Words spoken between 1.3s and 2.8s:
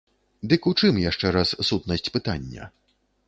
раз, сутнасць пытання?